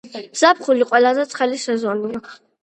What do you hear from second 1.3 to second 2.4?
ცხელი სეზონია